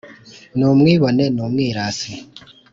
[0.57, 2.11] Numwibone n ‘umwirasi.